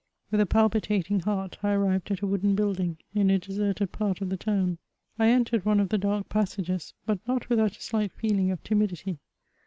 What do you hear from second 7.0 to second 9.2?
but not without a slight feeling of timidity.